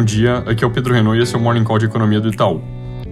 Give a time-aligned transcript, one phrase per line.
[0.00, 2.18] Bom dia, aqui é o Pedro Renault e esse é o Morning Call de Economia
[2.22, 2.62] do Itaú.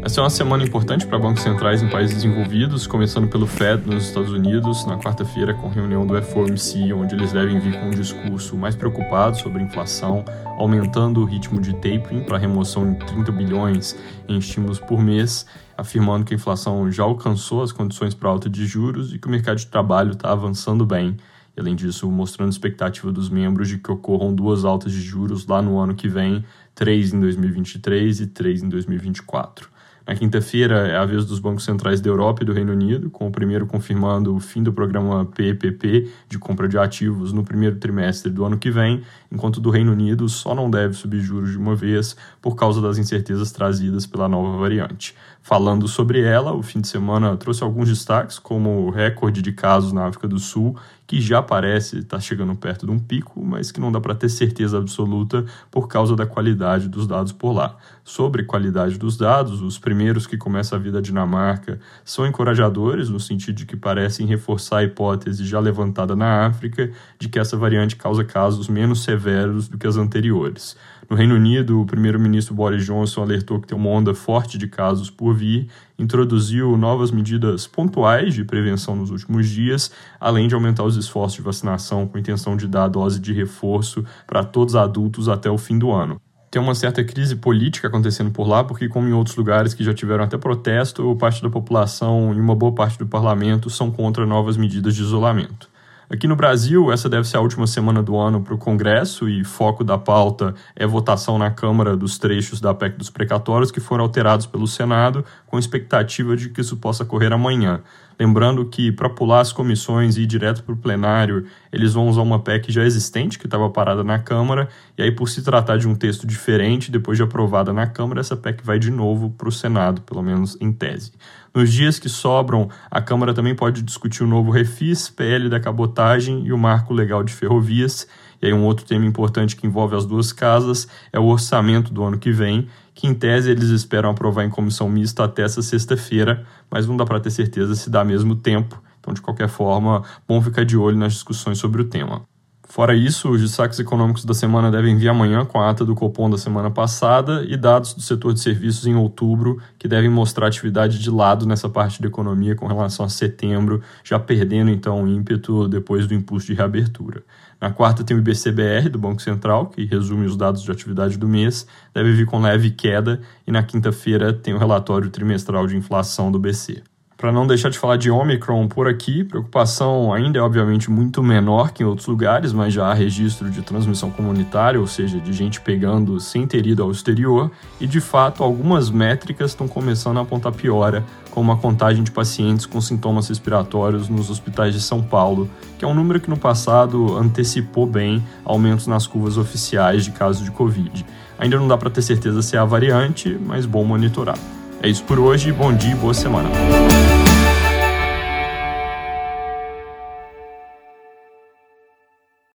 [0.00, 4.06] Essa é uma semana importante para bancos centrais em países desenvolvidos, começando pelo Fed nos
[4.06, 8.56] Estados Unidos, na quarta-feira com reunião do FOMC, onde eles devem vir com um discurso
[8.56, 10.24] mais preocupado sobre inflação,
[10.56, 13.94] aumentando o ritmo de tapering para remoção de 30 bilhões
[14.26, 15.44] em estímulos por mês,
[15.76, 19.30] afirmando que a inflação já alcançou as condições para alta de juros e que o
[19.30, 21.18] mercado de trabalho está avançando bem
[21.60, 25.78] além disso, mostrando expectativa dos membros de que ocorram duas altas de juros lá no
[25.78, 26.44] ano que vem,
[26.74, 29.68] três em 2023 e três em 2024.
[30.08, 33.28] Na quinta-feira é a vez dos bancos centrais da Europa e do Reino Unido, com
[33.28, 38.32] o primeiro confirmando o fim do programa PPP de compra de ativos no primeiro trimestre
[38.32, 41.76] do ano que vem, enquanto do Reino Unido só não deve subir juros de uma
[41.76, 45.14] vez por causa das incertezas trazidas pela nova variante.
[45.42, 49.92] Falando sobre ela, o fim de semana trouxe alguns destaques, como o recorde de casos
[49.92, 50.74] na África do Sul,
[51.08, 54.28] que já parece estar chegando perto de um pico, mas que não dá para ter
[54.28, 57.78] certeza absoluta por causa da qualidade dos dados por lá.
[58.04, 63.18] Sobre qualidade dos dados, os primeiros que começam a vir da Dinamarca são encorajadores, no
[63.18, 67.96] sentido de que parecem reforçar a hipótese já levantada na África de que essa variante
[67.96, 70.76] causa casos menos severos do que as anteriores.
[71.08, 75.08] No Reino Unido, o primeiro-ministro Boris Johnson alertou que tem uma onda forte de casos
[75.08, 80.96] por vir, introduziu novas medidas pontuais de prevenção nos últimos dias, além de aumentar os
[80.96, 85.30] esforços de vacinação com a intenção de dar a dose de reforço para todos adultos
[85.30, 86.20] até o fim do ano
[86.50, 89.92] tem uma certa crise política acontecendo por lá, porque, como em outros lugares que já
[89.92, 94.56] tiveram até protesto, parte da população e uma boa parte do parlamento são contra novas
[94.56, 95.68] medidas de isolamento.
[96.10, 99.44] Aqui no Brasil, essa deve ser a última semana do ano para o Congresso e
[99.44, 104.04] foco da pauta é votação na Câmara dos trechos da PEC dos precatórios que foram
[104.04, 107.82] alterados pelo Senado, com expectativa de que isso possa ocorrer amanhã.
[108.18, 112.22] Lembrando que para pular as comissões e ir direto para o plenário, eles vão usar
[112.22, 115.86] uma PEC já existente que estava parada na Câmara, e aí, por se tratar de
[115.86, 119.52] um texto diferente, depois de aprovada na Câmara, essa PEC vai de novo para o
[119.52, 121.12] Senado, pelo menos em tese.
[121.58, 126.46] Nos dias que sobram, a Câmara também pode discutir o novo refis, PL da cabotagem
[126.46, 128.06] e o marco legal de ferrovias.
[128.40, 132.04] E aí um outro tema importante que envolve as duas casas é o orçamento do
[132.04, 136.46] ano que vem, que em tese eles esperam aprovar em comissão mista até essa sexta-feira,
[136.70, 138.80] mas não dá para ter certeza se dá mesmo tempo.
[139.00, 142.22] Então, de qualquer forma, bom ficar de olho nas discussões sobre o tema.
[142.70, 146.28] Fora isso, os destaques econômicos da semana devem vir amanhã com a ata do Copom
[146.28, 150.98] da semana passada e dados do setor de serviços em outubro, que devem mostrar atividade
[150.98, 155.66] de lado nessa parte da economia com relação a setembro, já perdendo então o ímpeto
[155.66, 157.22] depois do impulso de reabertura.
[157.58, 161.26] Na quarta tem o IBCBR do Banco Central, que resume os dados de atividade do
[161.26, 166.30] mês, deve vir com leve queda, e na quinta-feira tem o relatório trimestral de inflação
[166.30, 166.82] do BC.
[167.18, 171.72] Para não deixar de falar de Omicron por aqui, preocupação ainda é obviamente muito menor
[171.72, 175.60] que em outros lugares, mas já há registro de transmissão comunitária, ou seja, de gente
[175.60, 180.52] pegando sem ter ido ao exterior, e de fato algumas métricas estão começando a apontar
[180.52, 185.84] piora, como a contagem de pacientes com sintomas respiratórios nos hospitais de São Paulo, que
[185.84, 190.52] é um número que no passado antecipou bem aumentos nas curvas oficiais de casos de
[190.52, 191.04] Covid.
[191.36, 194.38] Ainda não dá para ter certeza se é a variante, mas bom monitorar.
[194.80, 196.48] É isso por hoje, bom dia e boa semana.